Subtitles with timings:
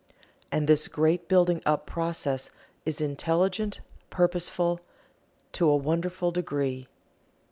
[0.51, 2.49] And this great building up process
[2.87, 4.79] is intelligent, purposeful,
[5.51, 6.87] to a wonderful degree.